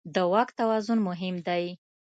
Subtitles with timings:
[0.13, 1.63] د واک توازن مهم دی.